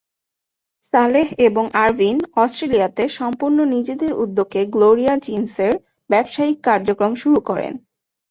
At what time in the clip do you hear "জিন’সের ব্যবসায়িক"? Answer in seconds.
5.25-6.57